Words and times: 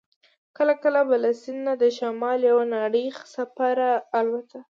کله 0.57 0.73
کله 0.83 1.01
به 1.09 1.15
له 1.23 1.31
سیند 1.41 1.61
نه 1.67 1.73
د 1.81 1.83
شمال 1.97 2.39
یوه 2.49 2.65
نرۍ 2.71 3.07
څپه 3.31 3.67
را 3.79 3.91
الوته. 4.17 4.59